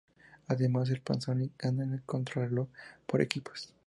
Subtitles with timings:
[0.47, 2.69] Además, el Panasonic gana la contrarreloj
[3.05, 3.71] por equipos.